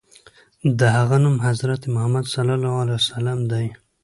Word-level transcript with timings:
د 0.79 0.81
هغه 0.97 1.15
نوم 1.23 1.35
حضرت 1.47 1.81
محمد 1.93 2.25
ص 3.05 3.07
دی. 3.51 3.67